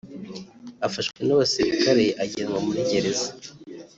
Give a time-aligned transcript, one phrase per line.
[0.87, 3.29] afashwe n’abasirikare ajyanwa muri gereza